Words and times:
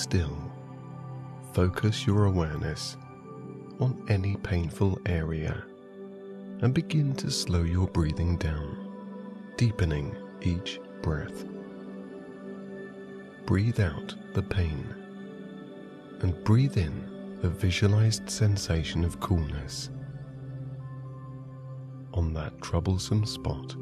still, 0.00 0.36
focus 1.52 2.06
your 2.06 2.24
awareness 2.24 2.96
on 3.80 4.02
any 4.08 4.34
painful 4.36 4.98
area 5.04 5.62
and 6.62 6.72
begin 6.72 7.14
to 7.14 7.30
slow 7.30 7.62
your 7.62 7.86
breathing 7.86 8.38
down, 8.38 8.92
deepening 9.56 10.16
each 10.40 10.80
breath. 11.02 11.44
Breathe 13.44 13.80
out 13.80 14.14
the 14.32 14.42
pain 14.42 14.94
and 16.20 16.44
breathe 16.44 16.78
in 16.78 17.38
the 17.42 17.50
visualized 17.50 18.28
sensation 18.30 19.04
of 19.04 19.20
coolness 19.20 19.90
on 22.14 22.32
that 22.32 22.58
troublesome 22.62 23.26
spot. 23.26 23.76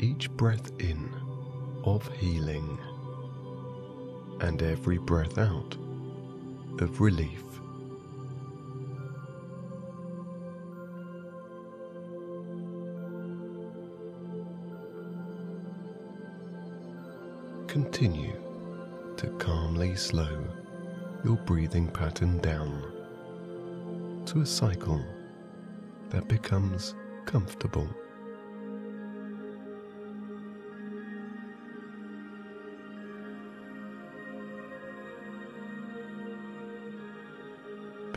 Each 0.00 0.30
breath 0.30 0.70
in 0.78 1.10
of 1.84 2.10
healing 2.16 2.78
and 4.40 4.62
every 4.62 4.98
breath 4.98 5.38
out 5.38 5.76
of 6.80 7.00
relief. 7.00 7.42
Continue 17.68 18.36
to 19.16 19.28
calmly 19.38 19.94
slow 19.96 20.44
your 21.24 21.36
breathing 21.36 21.88
pattern 21.88 22.38
down 22.38 22.92
to 24.26 24.40
a 24.40 24.46
cycle 24.46 25.02
that 26.10 26.28
becomes 26.28 26.94
comfortable. 27.24 27.88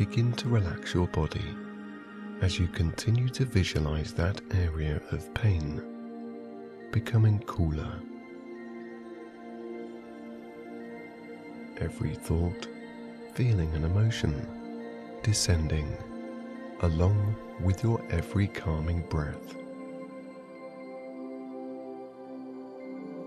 Begin 0.09 0.34
to 0.34 0.50
relax 0.50 0.94
your 0.94 1.08
body 1.08 1.56
as 2.42 2.59
you 2.59 2.67
continue 2.67 3.28
to 3.30 3.44
visualize 3.44 4.14
that 4.14 4.39
area 4.52 5.02
of 5.11 5.34
pain 5.34 5.81
becoming 6.92 7.39
cooler. 7.48 7.92
Every 11.78 12.14
thought, 12.14 12.67
feeling, 13.33 13.73
and 13.73 13.83
emotion 13.83 14.48
descending 15.23 15.98
along 16.81 17.36
with 17.59 17.83
your 17.83 18.00
every 18.11 18.48
calming 18.48 19.02
breath. 19.09 19.56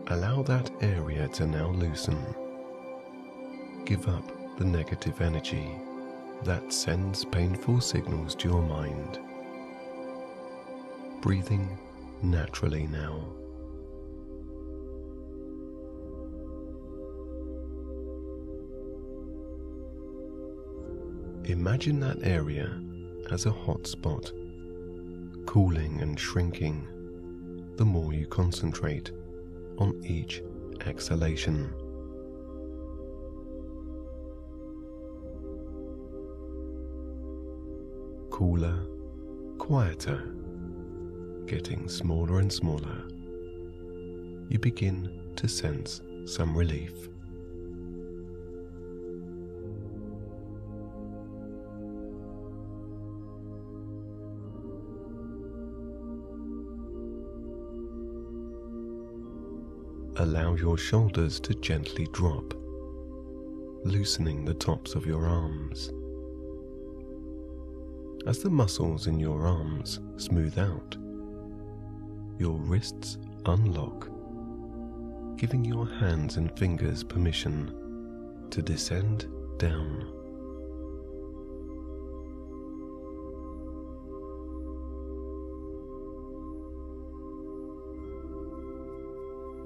Allow 0.06 0.44
that 0.44 0.70
area 0.80 1.26
to 1.26 1.44
now 1.44 1.70
loosen. 1.70 2.24
Give 3.84 4.08
up 4.08 4.56
the 4.58 4.64
negative 4.64 5.20
energy 5.20 5.68
that 6.44 6.72
sends 6.72 7.24
painful 7.24 7.80
signals 7.80 8.34
to 8.36 8.48
your 8.48 8.62
mind. 8.62 9.18
Breathing 11.20 11.78
naturally 12.22 12.86
now. 12.86 13.24
Imagine 21.44 21.98
that 22.00 22.18
area 22.22 22.78
as 23.30 23.46
a 23.46 23.50
hot 23.50 23.86
spot, 23.86 24.32
cooling 25.46 26.00
and 26.02 26.18
shrinking 26.20 26.86
the 27.76 27.84
more 27.84 28.12
you 28.12 28.26
concentrate 28.26 29.12
on 29.78 29.98
each 30.04 30.42
exhalation. 30.84 31.72
Cooler, 38.38 38.86
quieter, 39.58 40.32
getting 41.46 41.88
smaller 41.88 42.38
and 42.38 42.52
smaller. 42.52 43.02
You 44.48 44.60
begin 44.60 45.32
to 45.34 45.48
sense 45.48 46.02
some 46.24 46.56
relief. 46.56 46.92
allow 60.18 60.54
your 60.54 60.78
shoulders 60.78 61.40
to 61.40 61.54
gently 61.54 62.06
drop, 62.12 62.54
loosening 63.84 64.44
the 64.44 64.54
tops 64.54 64.94
of 64.94 65.06
your 65.06 65.26
arms. 65.26 65.90
As 68.28 68.40
the 68.40 68.50
muscles 68.50 69.06
in 69.06 69.18
your 69.18 69.46
arms 69.46 70.00
smooth 70.18 70.58
out, 70.58 70.98
your 72.38 72.58
wrists 72.58 73.16
unlock, 73.46 74.10
giving 75.38 75.64
your 75.64 75.88
hands 75.88 76.36
and 76.36 76.54
fingers 76.58 77.02
permission 77.02 77.72
to 78.50 78.60
descend 78.60 79.26
down. 79.56 80.12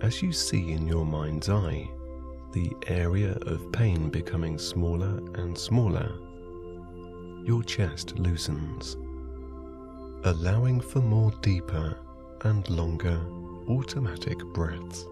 as 0.02 0.20
you 0.20 0.32
see 0.32 0.72
in 0.72 0.86
your 0.86 1.06
mind's 1.06 1.48
eye 1.48 1.88
the 2.52 2.70
area 2.88 3.38
of 3.42 3.70
pain 3.72 4.08
becoming 4.08 4.58
smaller 4.58 5.20
and 5.36 5.56
smaller, 5.56 6.12
your 7.44 7.62
chest 7.62 8.18
loosens, 8.18 8.96
allowing 10.24 10.80
for 10.80 11.00
more 11.00 11.32
deeper 11.42 11.98
and 12.42 12.68
longer 12.70 13.20
automatic 13.68 14.38
breaths. 14.54 15.06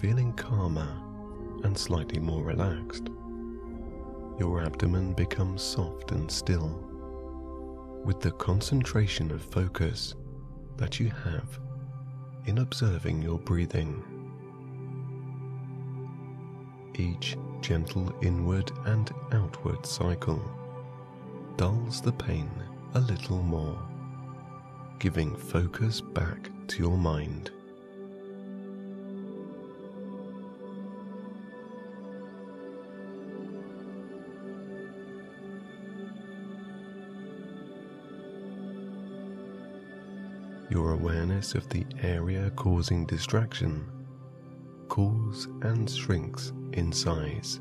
Feeling 0.00 0.32
calmer 0.32 0.88
and 1.62 1.76
slightly 1.76 2.18
more 2.18 2.42
relaxed. 2.42 3.10
Your 4.38 4.62
abdomen 4.64 5.12
becomes 5.12 5.60
soft 5.60 6.12
and 6.12 6.30
still 6.30 6.89
with 8.04 8.20
the 8.20 8.32
concentration 8.32 9.30
of 9.30 9.42
focus 9.42 10.14
that 10.76 10.98
you 10.98 11.10
have 11.10 11.60
in 12.46 12.58
observing 12.58 13.22
your 13.22 13.38
breathing. 13.38 14.02
Each 16.96 17.36
gentle 17.60 18.12
inward 18.22 18.72
and 18.86 19.10
outward 19.32 19.84
cycle 19.84 20.42
dulls 21.56 22.00
the 22.00 22.12
pain 22.12 22.50
a 22.94 23.00
little 23.00 23.42
more, 23.42 23.78
giving 24.98 25.36
focus 25.36 26.00
back 26.00 26.50
to 26.68 26.78
your 26.82 26.96
mind. 26.96 27.50
Your 40.70 40.92
awareness 40.92 41.56
of 41.56 41.68
the 41.68 41.84
area 42.00 42.48
causing 42.50 43.04
distraction 43.04 43.84
cools 44.88 45.48
and 45.62 45.90
shrinks 45.90 46.52
in 46.72 46.92
size. 46.92 47.60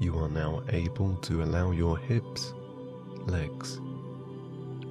You 0.00 0.18
are 0.18 0.28
now 0.28 0.62
able 0.70 1.16
to 1.16 1.42
allow 1.42 1.72
your 1.72 1.98
hips, 1.98 2.54
legs, 3.26 3.80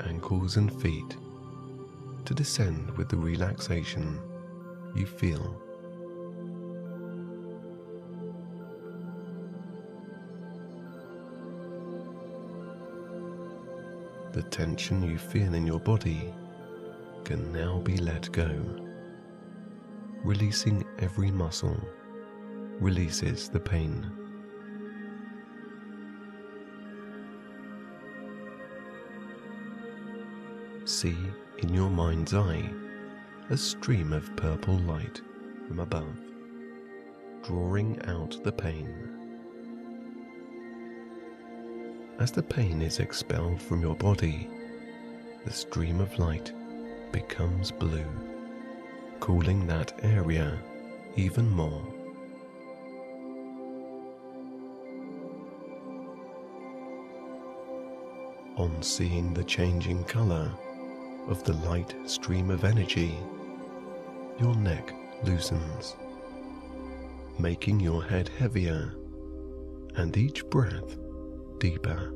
ankles, 0.06 0.58
and 0.58 0.72
feet 0.82 1.18
to 2.26 2.34
descend 2.34 2.90
with 2.98 3.10
the 3.10 3.18
relaxation 3.18 4.20
you 4.96 5.06
feel. 5.06 5.62
The 14.32 14.44
tension 14.44 15.04
you 15.04 15.18
feel 15.18 15.54
in 15.54 15.68
your 15.68 15.82
body 15.82 16.34
can 17.32 17.54
now 17.54 17.80
be 17.80 17.96
let 17.96 18.30
go. 18.34 18.52
Releasing 20.26 20.86
every 21.00 21.32
muscle 21.32 21.80
releases 22.82 23.48
the 23.48 23.58
pain. 23.58 24.12
See 30.84 31.16
in 31.60 31.74
your 31.74 31.90
mind's 31.90 32.34
eye 32.34 32.70
a 33.50 33.56
stream 33.56 34.12
of 34.12 34.36
purple 34.36 34.80
light 34.80 35.22
from 35.70 35.80
above, 35.80 36.20
drawing 37.44 37.98
out 38.08 38.44
the 38.44 38.52
pain. 38.52 38.94
As 42.20 42.34
the 42.34 42.44
pain 42.44 42.82
is 42.82 43.00
expelled 43.00 43.62
from 43.62 43.82
your 43.82 43.96
body, 43.96 44.50
the 45.46 45.54
stream 45.54 46.02
of 46.02 46.20
light 46.20 46.52
becomes 47.12 47.72
blue, 47.72 48.06
cooling 49.20 49.68
that 49.68 49.94
area 50.04 50.58
even 51.16 51.50
more. 51.50 51.82
On 58.58 58.82
seeing 58.82 59.34
the 59.34 59.44
changing 59.44 60.04
color 60.04 60.52
of 61.28 61.44
the 61.44 61.54
light 61.54 61.96
stream 62.06 62.50
of 62.50 62.64
energy, 62.64 63.18
your 64.40 64.56
neck 64.56 64.94
loosens, 65.24 65.96
making 67.40 67.80
your 67.80 68.04
head 68.04 68.30
heavier 68.30 68.96
and 69.96 70.16
each 70.18 70.46
breath 70.46 70.98
deeper. 71.60 72.14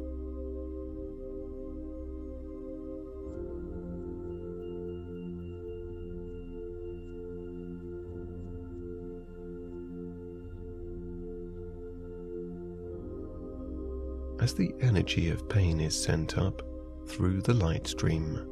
As 14.46 14.54
the 14.54 14.76
energy 14.80 15.32
of 15.32 15.50
pain 15.50 15.80
is 15.80 16.00
sent 16.00 16.38
up 16.38 16.62
through 17.08 17.42
the 17.42 17.56
light 17.56 17.88
stream, 17.88 18.48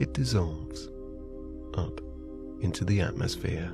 it 0.00 0.12
dissolves 0.12 0.90
up 1.74 2.00
into 2.62 2.84
the 2.84 3.00
atmosphere. 3.00 3.70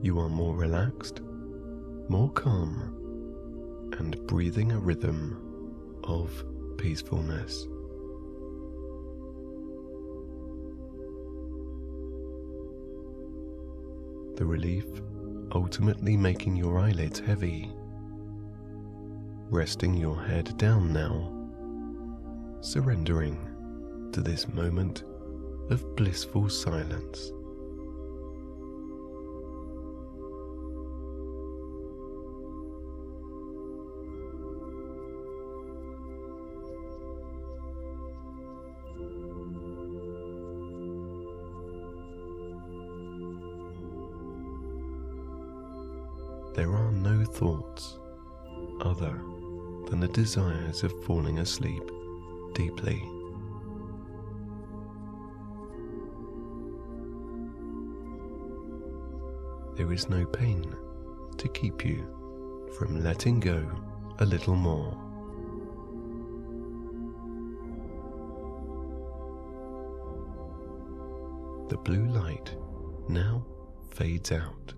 You 0.00 0.20
are 0.20 0.28
more 0.28 0.54
relaxed, 0.54 1.22
more 2.08 2.30
calm, 2.30 3.90
and 3.98 4.24
breathing 4.28 4.70
a 4.70 4.78
rhythm 4.78 5.98
of 6.04 6.44
peacefulness. 6.76 7.66
The 14.36 14.44
relief 14.44 14.84
ultimately 15.52 16.14
making 16.14 16.56
your 16.56 16.78
eyelids 16.78 17.20
heavy, 17.20 17.72
resting 19.48 19.94
your 19.94 20.22
head 20.22 20.58
down 20.58 20.92
now, 20.92 21.32
surrendering 22.60 23.38
to 24.12 24.20
this 24.20 24.46
moment 24.48 25.04
of 25.70 25.96
blissful 25.96 26.50
silence. 26.50 27.32
There 46.56 46.74
are 46.74 46.90
no 46.90 47.22
thoughts 47.22 47.98
other 48.80 49.20
than 49.90 50.00
the 50.00 50.08
desires 50.08 50.82
of 50.82 51.04
falling 51.04 51.38
asleep 51.40 51.82
deeply. 52.54 53.06
There 59.76 59.92
is 59.92 60.08
no 60.08 60.24
pain 60.24 60.74
to 61.36 61.48
keep 61.48 61.84
you 61.84 62.70
from 62.78 63.04
letting 63.04 63.38
go 63.38 63.70
a 64.20 64.24
little 64.24 64.56
more. 64.56 64.96
The 71.68 71.76
blue 71.76 72.06
light 72.06 72.56
now 73.10 73.44
fades 73.90 74.32
out. 74.32 74.72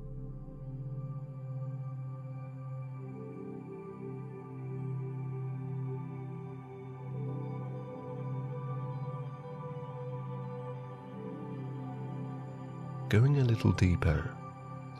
Going 13.08 13.38
a 13.38 13.44
little 13.44 13.72
deeper 13.72 14.30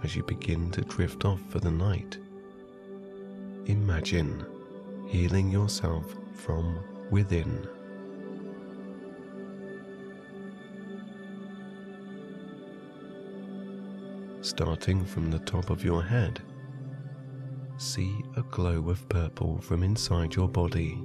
as 0.02 0.16
you 0.16 0.22
begin 0.22 0.70
to 0.70 0.80
drift 0.80 1.26
off 1.26 1.40
for 1.50 1.60
the 1.60 1.70
night. 1.70 2.16
Imagine 3.66 4.46
healing 5.06 5.50
yourself 5.50 6.16
from 6.32 6.82
within. 7.10 7.68
Starting 14.40 15.04
from 15.04 15.30
the 15.30 15.40
top 15.40 15.68
of 15.68 15.84
your 15.84 16.02
head, 16.02 16.40
see 17.76 18.24
a 18.36 18.42
glow 18.44 18.88
of 18.88 19.06
purple 19.10 19.60
from 19.60 19.82
inside 19.82 20.34
your 20.34 20.48
body. 20.48 20.98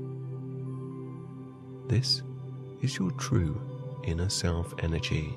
This 1.88 2.22
is 2.82 2.98
your 2.98 3.12
true 3.12 3.60
inner 4.06 4.30
self 4.30 4.74
energy. 4.80 5.36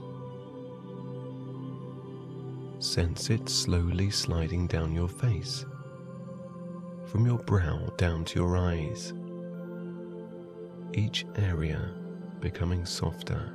Sense 2.86 3.30
it 3.30 3.48
slowly 3.48 4.10
sliding 4.10 4.68
down 4.68 4.94
your 4.94 5.08
face, 5.08 5.66
from 7.04 7.26
your 7.26 7.36
brow 7.38 7.92
down 7.98 8.24
to 8.26 8.38
your 8.38 8.56
eyes, 8.56 9.12
each 10.94 11.26
area 11.34 11.92
becoming 12.40 12.86
softer, 12.86 13.52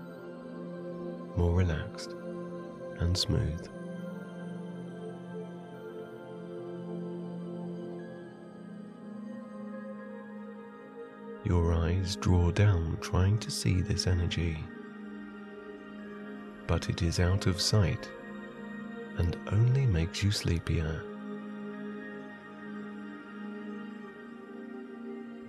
more 1.38 1.56
relaxed, 1.56 2.14
and 3.00 3.18
smooth. 3.18 3.68
Your 11.46 11.74
eyes 11.74 12.18
draw 12.18 12.52
down 12.52 12.98
trying 13.00 13.40
to 13.40 13.50
see 13.50 13.82
this 13.82 14.08
energy, 14.08 14.58
but 16.68 16.90
it 16.90 17.02
is 17.02 17.22
out 17.22 17.48
of 17.48 17.62
sight 17.62 18.10
and 19.18 19.38
only 19.52 19.86
makes 19.86 20.24
you 20.24 20.32
sleepier. 20.32 21.04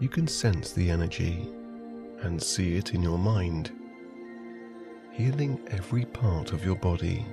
You 0.00 0.08
can 0.08 0.26
sense 0.26 0.72
the 0.72 0.90
energy 0.90 1.48
and 2.22 2.42
see 2.42 2.76
it 2.76 2.94
in 2.94 3.02
your 3.02 3.18
mind, 3.18 3.70
healing 5.12 5.60
every 5.70 6.04
part 6.04 6.52
of 6.52 6.64
your 6.64 6.76
body 6.76 7.24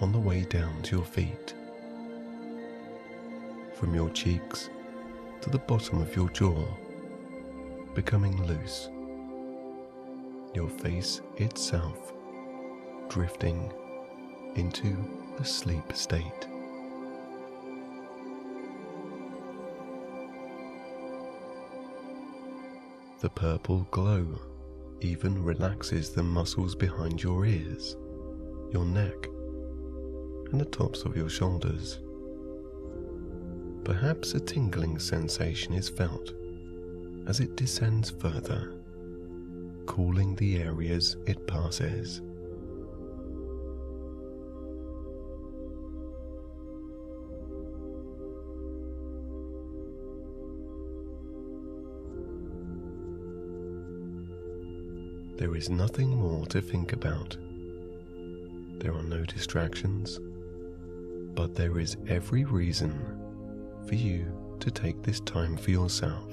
on 0.00 0.12
the 0.12 0.18
way 0.18 0.42
down 0.42 0.82
to 0.82 0.96
your 0.96 1.04
feet. 1.04 1.54
From 3.74 3.94
your 3.94 4.10
cheeks 4.10 4.70
to 5.40 5.50
the 5.50 5.58
bottom 5.58 6.00
of 6.00 6.14
your 6.16 6.28
jaw, 6.30 6.66
becoming 7.94 8.44
loose. 8.46 8.88
Your 10.54 10.68
face 10.68 11.20
itself 11.36 12.12
drifting 13.08 13.72
into 14.56 14.96
a 15.40 15.44
sleep 15.44 15.90
state. 15.94 16.46
The 23.20 23.30
purple 23.30 23.86
glow 23.90 24.38
even 25.00 25.42
relaxes 25.42 26.10
the 26.10 26.22
muscles 26.22 26.74
behind 26.74 27.22
your 27.22 27.46
ears, 27.46 27.96
your 28.70 28.84
neck, 28.84 29.28
and 30.52 30.60
the 30.60 30.66
tops 30.66 31.04
of 31.04 31.16
your 31.16 31.30
shoulders. 31.30 32.00
Perhaps 33.84 34.34
a 34.34 34.40
tingling 34.40 34.98
sensation 34.98 35.72
is 35.72 35.88
felt 35.88 36.34
as 37.26 37.40
it 37.40 37.56
descends 37.56 38.10
further, 38.10 38.74
cooling 39.86 40.34
the 40.36 40.58
areas 40.58 41.16
it 41.26 41.46
passes. 41.46 42.20
There 55.40 55.56
is 55.56 55.70
nothing 55.70 56.10
more 56.10 56.44
to 56.48 56.60
think 56.60 56.92
about. 56.92 57.34
There 58.78 58.92
are 58.92 59.02
no 59.02 59.24
distractions, 59.24 60.20
but 61.34 61.54
there 61.54 61.78
is 61.78 61.96
every 62.08 62.44
reason 62.44 62.92
for 63.88 63.94
you 63.94 64.26
to 64.60 64.70
take 64.70 65.02
this 65.02 65.18
time 65.20 65.56
for 65.56 65.70
yourself. 65.70 66.30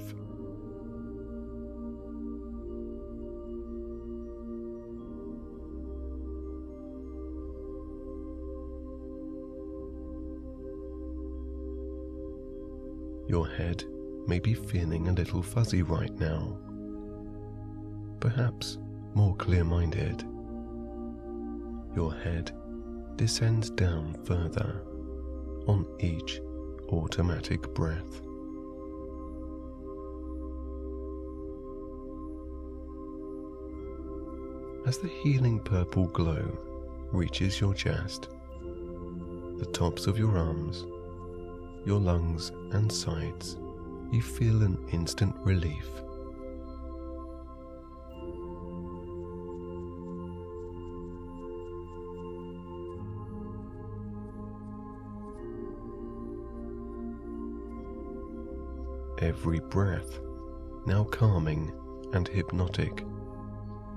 Your 13.26 13.48
head 13.48 13.84
may 14.26 14.38
be 14.38 14.52
feeling 14.52 15.08
a 15.08 15.12
little 15.12 15.42
fuzzy 15.42 15.82
right 15.82 16.12
now. 16.20 16.58
Perhaps 18.20 18.76
more 19.18 19.34
clear 19.34 19.64
minded. 19.64 20.22
Your 21.96 22.14
head 22.14 22.52
descends 23.16 23.68
down 23.68 24.16
further 24.24 24.82
on 25.66 25.84
each 25.98 26.40
automatic 26.92 27.62
breath. 27.74 28.22
As 34.86 34.98
the 34.98 35.10
healing 35.24 35.58
purple 35.64 36.06
glow 36.06 36.56
reaches 37.10 37.60
your 37.60 37.74
chest, 37.74 38.28
the 39.56 39.68
tops 39.72 40.06
of 40.06 40.16
your 40.16 40.38
arms, 40.38 40.86
your 41.84 41.98
lungs, 41.98 42.52
and 42.70 42.90
sides, 42.90 43.56
you 44.12 44.22
feel 44.22 44.62
an 44.62 44.78
instant 44.92 45.34
relief. 45.40 45.88
Every 59.28 59.60
breath 59.60 60.20
now 60.86 61.04
calming 61.04 61.70
and 62.14 62.26
hypnotic 62.26 63.04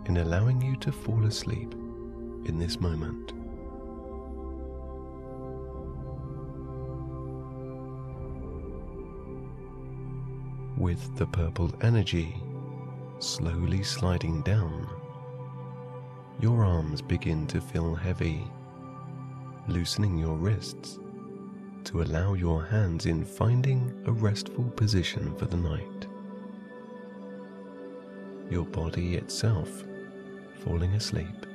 in 0.08 0.18
allowing 0.18 0.62
you 0.62 0.76
to 0.82 0.92
fall 0.92 1.24
asleep 1.24 1.72
in 2.44 2.60
this 2.60 2.82
moment. 2.82 3.32
With 10.78 11.16
the 11.16 11.28
purple 11.28 11.72
energy 11.80 12.36
slowly 13.20 13.84
sliding 13.84 14.42
down, 14.42 14.86
your 16.42 16.66
arms 16.66 17.02
begin 17.02 17.48
to 17.48 17.62
feel 17.62 17.96
heavy, 17.96 18.46
loosening 19.70 20.18
your 20.18 20.36
wrists 20.36 21.00
to 21.86 22.02
allow 22.02 22.34
your 22.34 22.64
hands 22.64 23.06
in 23.06 23.24
finding 23.24 24.04
a 24.06 24.12
restful 24.12 24.66
position 24.76 25.36
for 25.36 25.46
the 25.46 25.58
night. 25.58 26.08
Your 28.50 28.66
body 28.66 29.16
itself 29.16 29.84
falling 30.64 30.94
asleep. 30.94 31.46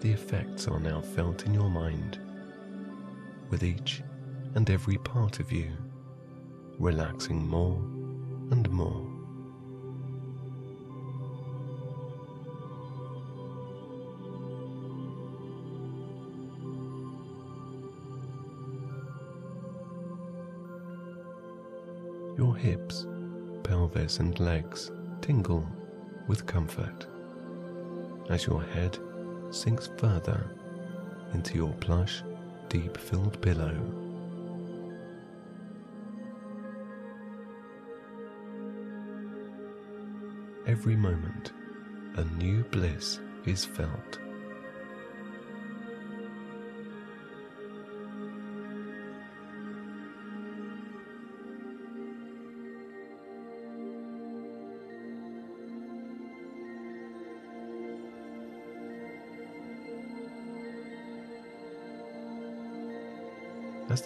The 0.00 0.12
effects 0.12 0.68
are 0.68 0.80
now 0.80 1.00
felt 1.00 1.44
in 1.44 1.54
your 1.54 1.70
mind, 1.70 2.18
with 3.50 3.64
each 3.64 4.02
and 4.54 4.70
every 4.70 4.98
part 4.98 5.40
of 5.40 5.50
you 5.50 5.72
relaxing 6.78 7.44
more 7.46 7.76
and 8.52 8.70
more. 8.70 9.17
Your 22.38 22.54
hips, 22.54 23.04
pelvis, 23.64 24.20
and 24.20 24.38
legs 24.38 24.92
tingle 25.20 25.68
with 26.28 26.46
comfort 26.46 27.08
as 28.30 28.46
your 28.46 28.62
head 28.62 28.96
sinks 29.50 29.90
further 29.96 30.48
into 31.34 31.56
your 31.56 31.72
plush, 31.80 32.22
deep 32.68 32.96
filled 32.96 33.42
pillow. 33.42 33.74
Every 40.64 40.94
moment, 40.94 41.50
a 42.14 42.24
new 42.40 42.62
bliss 42.70 43.18
is 43.46 43.64
felt. 43.64 44.20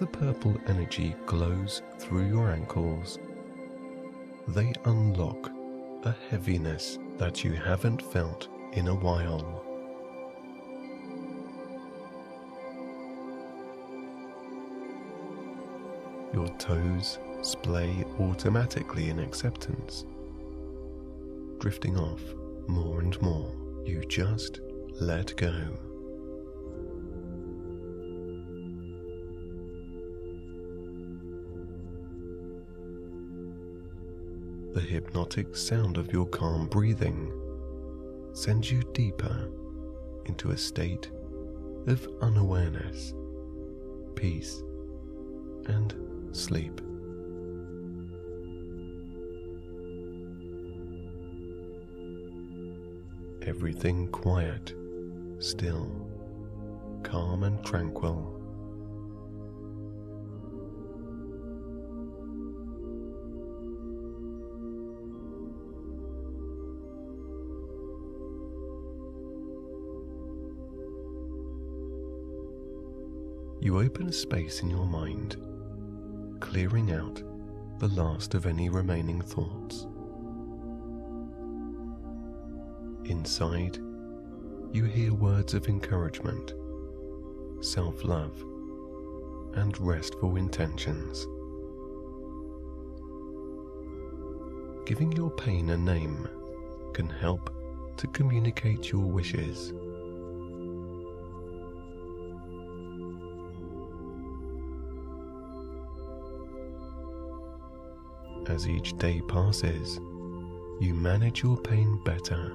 The 0.03 0.19
purple 0.19 0.57
energy 0.67 1.15
glows 1.27 1.81
through 2.01 2.27
your 2.27 2.51
ankles, 2.51 3.21
they 4.49 4.73
unlock 4.85 5.49
a 6.03 6.13
heaviness 6.29 6.99
that 7.19 7.45
you 7.45 7.53
haven't 7.53 8.03
felt 8.03 8.49
in 8.73 8.89
a 8.89 8.95
while. 8.97 9.65
Your 16.35 16.49
toes 16.59 17.21
splay 17.43 18.05
automatically 18.19 19.09
in 19.09 19.21
acceptance, 19.21 20.05
drifting 21.61 21.97
off 21.97 22.23
more 22.67 23.03
and 23.03 23.23
more. 23.23 23.53
You 23.85 24.05
just 24.09 24.63
let 25.01 25.37
go. 25.37 25.92
The 34.73 34.81
hypnotic 34.81 35.55
sound 35.55 35.99
of 35.99 36.15
your 36.15 36.25
calm 36.25 36.67
breathing 36.67 37.31
sends 38.33 38.71
you 38.73 38.83
deeper 38.95 39.51
into 40.25 40.53
a 40.53 40.57
state 40.57 41.11
of 41.87 42.09
unawareness, 42.23 43.13
peace, 44.15 44.63
and 45.67 45.95
sleep. 46.33 46.81
Everything 53.43 54.09
quiet, 54.09 54.73
still, 55.39 56.09
calm, 57.03 57.43
and 57.43 57.63
tranquil. 57.63 58.42
You 73.73 73.81
open 73.81 74.07
a 74.07 74.13
space 74.13 74.61
in 74.61 74.69
your 74.69 74.85
mind, 74.85 75.39
clearing 76.41 76.93
out 76.93 77.23
the 77.79 77.89
last 77.89 78.35
of 78.35 78.45
any 78.45 78.69
remaining 78.69 79.23
thoughts. 79.23 79.87
Inside, 83.07 83.79
you 84.73 84.85
hear 84.85 85.15
words 85.15 85.55
of 85.55 85.69
encouragement, 85.71 86.53
self 87.63 88.05
love, 88.05 88.39
and 89.55 89.81
restful 89.81 90.37
intentions. 90.37 91.27
Giving 94.85 95.13
your 95.13 95.31
pain 95.31 95.71
a 95.71 95.79
name 95.79 96.29
can 96.93 97.09
help 97.09 97.49
to 97.97 98.07
communicate 98.09 98.93
your 98.93 99.07
wishes 99.07 99.73
As 108.47 108.69
each 108.69 108.99
day 108.99 109.21
passes, 109.29 110.01
you 110.81 110.95
manage 110.95 111.43
your 111.43 111.57
pain 111.57 112.01
better. 112.05 112.53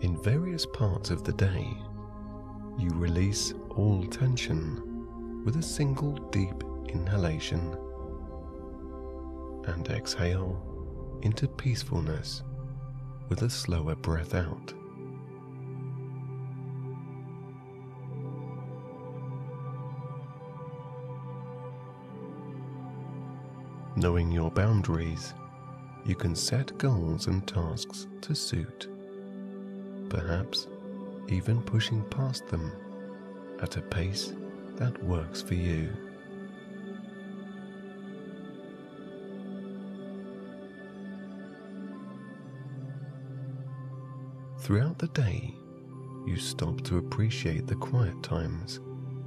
In 0.00 0.16
various 0.22 0.64
parts 0.64 1.10
of 1.10 1.24
the 1.24 1.32
day, 1.32 1.76
you 2.78 2.90
release 2.90 3.52
all 3.70 4.04
tension 4.06 5.42
with 5.44 5.56
a 5.56 5.62
single 5.62 6.12
deep 6.30 6.64
inhalation 6.88 7.76
and 9.66 9.88
exhale 9.88 11.18
into 11.22 11.48
peacefulness 11.48 12.42
with 13.28 13.42
a 13.42 13.50
slower 13.50 13.94
breath 13.94 14.34
out. 14.34 14.72
Knowing 23.96 24.30
your 24.30 24.50
boundaries, 24.50 25.32
you 26.04 26.14
can 26.14 26.34
set 26.34 26.76
goals 26.76 27.26
and 27.26 27.46
tasks 27.48 28.06
to 28.20 28.34
suit. 28.34 28.88
perhaps 30.08 30.68
even 31.28 31.60
pushing 31.62 32.02
past 32.04 32.46
them 32.48 32.72
at 33.60 33.76
a 33.76 33.82
pace 33.82 34.32
that 34.76 35.02
works 35.04 35.42
for 35.42 35.54
you. 35.54 35.90
Throughout 44.58 44.98
the 44.98 45.08
day, 45.08 45.54
you 46.26 46.36
stop 46.36 46.82
to 46.82 46.98
appreciate 46.98 47.66
the 47.66 47.76
quiet 47.76 48.20
times 48.22 48.80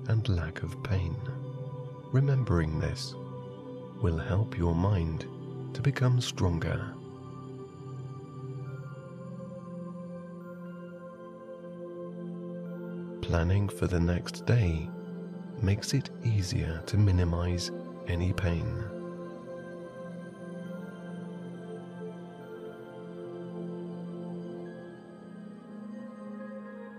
and 0.08 0.28
lack 0.28 0.64
of 0.64 0.82
pain. 0.84 1.16
Remembering 2.12 2.80
this 2.80 3.16
will 4.02 4.18
help 4.18 4.58
your 4.58 4.74
mind 4.74 5.28
to 5.74 5.82
become 5.82 6.22
stronger. 6.22 6.94
Planning 13.22 13.70
for 13.70 13.88
the 13.88 14.00
next 14.00 14.46
day 14.46 14.90
makes 15.62 15.94
it 15.94 16.10
easier 16.24 16.82
to 16.88 16.98
minimize 16.98 17.72
any 18.08 18.34
pain. 18.34 18.84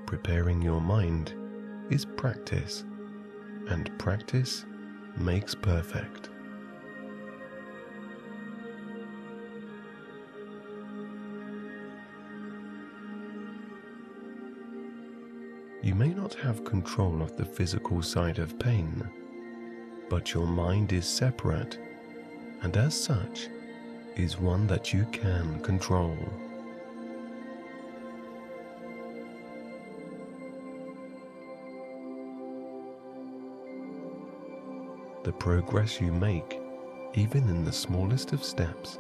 Preparing 0.07 0.61
your 0.61 0.81
mind 0.81 1.35
is 1.91 2.05
practice, 2.05 2.85
and 3.69 3.91
practice 3.99 4.65
makes 5.17 5.55
perfect. 5.55 6.31
May 16.01 16.15
not 16.15 16.33
have 16.33 16.65
control 16.65 17.21
of 17.21 17.37
the 17.37 17.45
physical 17.45 18.01
side 18.01 18.39
of 18.39 18.59
pain, 18.59 19.07
but 20.09 20.33
your 20.33 20.47
mind 20.47 20.95
is 20.95 21.07
separate, 21.07 21.79
and 22.63 22.75
as 22.79 22.99
such, 22.99 23.49
is 24.17 24.39
one 24.39 24.67
that 24.67 24.95
you 24.95 25.05
can 25.13 25.61
control. 25.61 26.17
The 35.25 35.33
progress 35.33 36.01
you 36.01 36.13
make, 36.13 36.63
even 37.13 37.47
in 37.51 37.63
the 37.63 37.73
smallest 37.73 38.33
of 38.33 38.43
steps, 38.43 38.99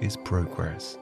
is 0.00 0.16
progress. 0.16 0.98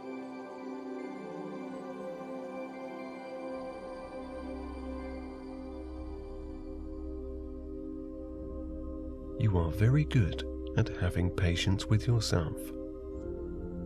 You 9.52 9.58
are 9.58 9.70
very 9.70 10.04
good 10.04 10.44
at 10.78 10.88
having 10.96 11.28
patience 11.28 11.84
with 11.84 12.06
yourself. 12.06 12.56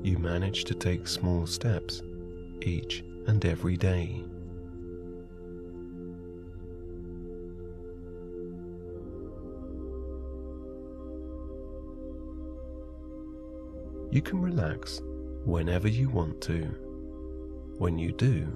You 0.00 0.16
manage 0.16 0.62
to 0.66 0.74
take 0.74 1.08
small 1.08 1.44
steps 1.44 2.02
each 2.62 3.02
and 3.26 3.44
every 3.44 3.76
day. 3.76 4.22
You 14.12 14.22
can 14.22 14.40
relax 14.40 15.02
whenever 15.44 15.88
you 15.88 16.08
want 16.10 16.40
to. 16.42 16.62
When 17.78 17.98
you 17.98 18.12
do, 18.12 18.46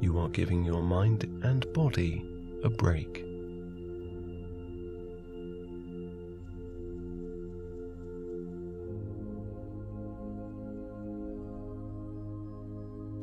you 0.00 0.18
are 0.18 0.30
giving 0.30 0.64
your 0.64 0.82
mind 0.82 1.24
and 1.42 1.70
body 1.74 2.24
a 2.64 2.70
break. 2.70 3.29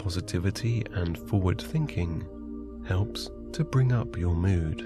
Positivity 0.07 0.85
and 0.93 1.17
forward 1.17 1.61
thinking 1.61 2.25
helps 2.87 3.29
to 3.51 3.65
bring 3.65 3.91
up 3.91 4.17
your 4.17 4.35
mood. 4.35 4.79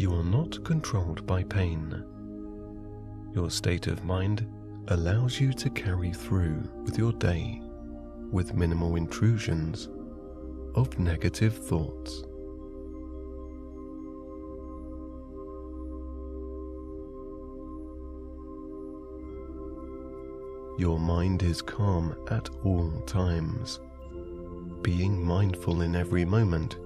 You 0.00 0.12
are 0.16 0.24
not 0.24 0.64
controlled 0.64 1.24
by 1.28 1.44
pain. 1.44 2.04
Your 3.32 3.52
state 3.52 3.86
of 3.86 4.04
mind 4.04 4.44
allows 4.88 5.38
you 5.38 5.52
to 5.52 5.70
carry 5.70 6.12
through 6.12 6.68
with 6.82 6.98
your 6.98 7.12
day 7.12 7.62
with 8.32 8.54
minimal 8.54 8.96
intrusions 8.96 9.88
of 10.74 10.98
negative 10.98 11.56
thoughts. 11.56 12.24
Your 20.80 20.98
mind 20.98 21.42
is 21.42 21.60
calm 21.60 22.16
at 22.30 22.48
all 22.64 22.90
times, 23.02 23.80
being 24.80 25.22
mindful 25.22 25.82
in 25.82 25.94
every 25.94 26.24
moment 26.24 26.78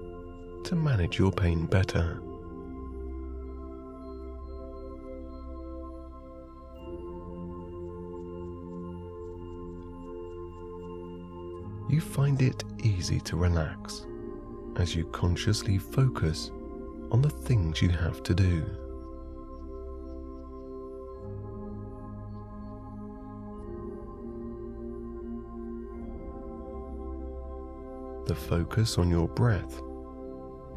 to 0.65 0.75
manage 0.75 1.17
your 1.17 1.31
pain 1.31 1.65
better. 1.65 2.19
you 11.87 12.01
find 12.01 12.41
it 12.41 12.65
easy 12.83 13.21
to 13.21 13.37
relax 13.37 14.05
as 14.75 14.93
you 14.93 15.05
consciously 15.05 15.77
focus 15.77 16.51
on 17.11 17.21
the 17.21 17.29
things 17.29 17.81
you 17.81 17.87
have 17.87 18.21
to 18.23 18.33
do. 18.33 18.84
Focus 28.35 28.99
on 28.99 29.09
your 29.09 29.27
breath, 29.27 29.81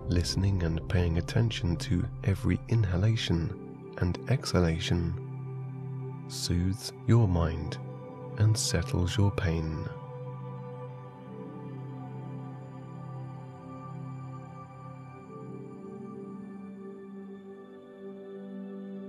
listening 0.06 0.62
and 0.62 0.88
paying 0.88 1.18
attention 1.18 1.76
to 1.76 2.04
every 2.24 2.58
inhalation 2.68 3.94
and 3.98 4.18
exhalation, 4.30 5.12
soothes 6.28 6.92
your 7.06 7.28
mind 7.28 7.76
and 8.38 8.56
settles 8.56 9.16
your 9.18 9.30
pain. 9.32 9.86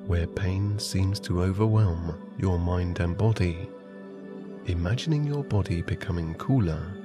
where 0.10 0.26
pain 0.26 0.80
seems 0.80 1.20
to 1.20 1.44
overwhelm 1.44 2.20
your 2.40 2.58
mind 2.58 3.00
and 3.00 3.16
body, 3.16 3.70
imagining 4.66 5.24
your 5.24 5.44
body 5.44 5.84
becoming 5.84 6.34
cooler 6.34 7.00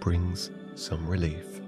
brings 0.00 0.50
some 0.74 1.06
relief. 1.06 1.60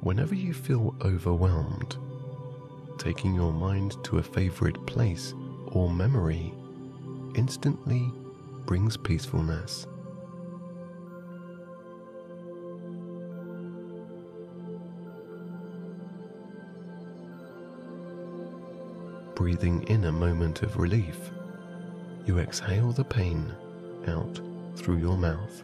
Whenever 0.00 0.34
you 0.34 0.54
feel 0.54 0.94
overwhelmed, 1.02 1.96
taking 2.98 3.34
your 3.34 3.52
mind 3.52 4.02
to 4.04 4.18
a 4.18 4.22
favorite 4.22 4.86
place 4.86 5.34
or 5.66 5.90
memory 5.90 6.54
instantly 7.34 8.10
brings 8.66 8.96
peacefulness. 8.96 9.86
Breathing 19.40 19.82
in 19.84 20.04
a 20.04 20.12
moment 20.12 20.60
of 20.60 20.76
relief, 20.76 21.30
you 22.26 22.38
exhale 22.38 22.92
the 22.92 23.02
pain 23.02 23.50
out 24.06 24.38
through 24.76 24.98
your 24.98 25.16
mouth. 25.16 25.62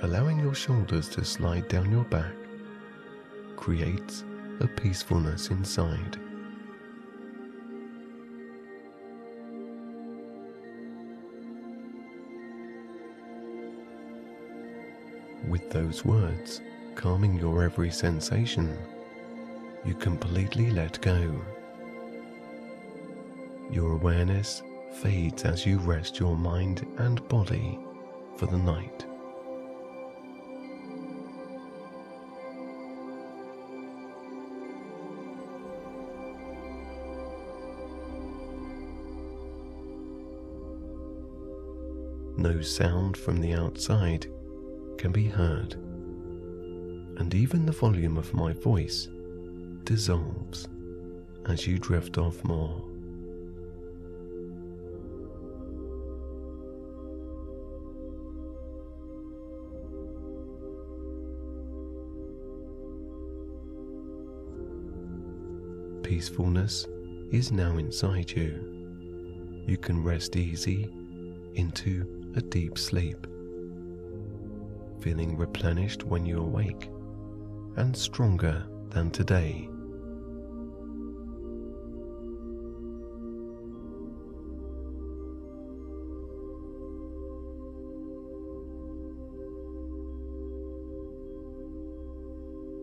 Allowing 0.00 0.40
your 0.40 0.54
shoulders 0.54 1.06
to 1.10 1.22
slide 1.22 1.68
down 1.68 1.92
your 1.92 2.04
back 2.04 2.32
creates 3.56 4.24
a 4.60 4.66
peacefulness 4.66 5.50
inside. 5.50 6.18
Those 15.72 16.04
words, 16.04 16.60
calming 16.94 17.34
your 17.38 17.64
every 17.64 17.90
sensation, 17.90 18.78
you 19.84 19.94
completely 19.94 20.70
let 20.70 21.00
go 21.00 21.42
Your 23.72 23.92
awareness 23.92 24.62
fades 25.00 25.46
as 25.46 25.64
you 25.64 25.78
rest 25.78 26.20
your 26.20 26.36
mind 26.36 26.86
and 26.98 27.26
body 27.28 27.78
for 28.36 28.44
the 28.44 28.58
night. 28.58 29.06
No 42.36 42.60
sound 42.60 43.16
from 43.16 43.40
the 43.40 43.54
outside 43.54 44.26
can 45.02 45.10
be 45.10 45.26
heard, 45.26 45.74
and 47.18 47.34
even 47.34 47.66
the 47.66 47.72
volume 47.72 48.16
of 48.16 48.32
my 48.32 48.52
voice 48.52 49.08
dissolves 49.82 50.68
as 51.46 51.66
you 51.66 51.76
drift 51.76 52.18
off 52.18 52.44
more. 52.44 52.80
Peacefulness 66.04 66.86
is 67.32 67.50
now 67.50 67.76
inside 67.76 68.30
you. 68.30 69.64
You 69.66 69.76
can 69.76 70.00
rest 70.04 70.36
easy 70.36 70.88
into 71.54 72.06
a 72.36 72.40
deep 72.40 72.78
sleep, 72.78 73.26
feeling 75.02 75.36
replenished 75.36 76.04
when 76.04 76.24
you 76.24 76.38
awake 76.38 76.88
and 77.76 77.96
stronger 77.96 78.66
than 78.90 79.10
today. 79.10 79.68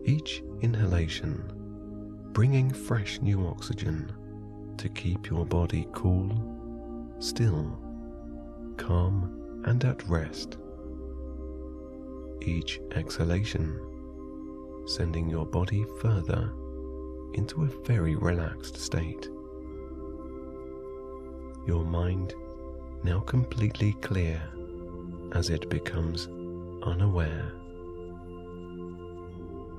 Each 0.04 0.42
inhalation 0.60 1.42
bringing 2.32 2.70
fresh 2.70 3.20
new 3.20 3.46
oxygen 3.46 4.10
to 4.76 4.88
keep 4.88 5.28
your 5.28 5.44
body 5.44 5.86
cool, 5.92 6.30
still, 7.18 7.78
calm, 8.76 9.62
and 9.64 9.84
at 9.84 10.06
rest. 10.08 10.58
Each 12.42 12.80
exhalation 12.92 13.78
sending 14.86 15.28
your 15.28 15.46
body 15.46 15.84
further 16.00 16.52
into 17.34 17.62
a 17.62 17.86
very 17.86 18.16
relaxed 18.16 18.76
state. 18.76 19.28
Your 21.66 21.84
mind 21.84 22.34
now 23.04 23.20
completely 23.20 23.92
clear 24.00 24.42
as 25.32 25.50
it 25.50 25.68
becomes 25.68 26.28
unaware. 26.82 27.52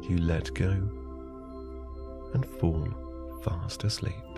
You 0.03 0.17
let 0.19 0.53
go 0.53 0.71
and 2.33 2.45
fall 2.59 2.87
fast 3.43 3.83
asleep. 3.83 4.30